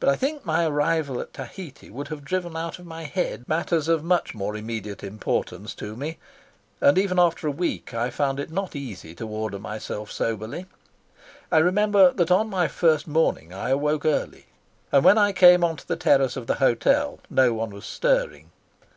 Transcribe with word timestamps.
But 0.00 0.08
I 0.08 0.16
think 0.16 0.44
my 0.44 0.66
arrival 0.66 1.20
at 1.20 1.32
Tahiti 1.32 1.88
would 1.88 2.08
have 2.08 2.24
driven 2.24 2.56
out 2.56 2.80
of 2.80 2.84
my 2.84 3.04
head 3.04 3.46
matters 3.48 3.86
of 3.86 4.02
much 4.02 4.34
more 4.34 4.56
immediate 4.56 5.04
importance 5.04 5.72
to 5.76 5.94
me, 5.94 6.18
and 6.80 6.98
even 6.98 7.16
after 7.16 7.46
a 7.46 7.52
week 7.52 7.94
I 7.94 8.10
found 8.10 8.40
it 8.40 8.50
not 8.50 8.74
easy 8.74 9.14
to 9.14 9.28
order 9.28 9.60
myself 9.60 10.10
soberly. 10.10 10.66
I 11.52 11.58
remember 11.58 12.10
that 12.10 12.32
on 12.32 12.50
my 12.50 12.66
first 12.66 13.06
morning 13.06 13.52
I 13.54 13.70
awoke 13.70 14.04
early, 14.04 14.46
and 14.90 15.04
when 15.04 15.16
I 15.16 15.30
came 15.30 15.62
on 15.62 15.76
to 15.76 15.86
the 15.86 15.94
terrace 15.94 16.34
of 16.36 16.48
the 16.48 16.54
hotel 16.56 17.20
no 17.30 17.54
one 17.54 17.70
was 17.70 17.86
stirring. 17.86 18.50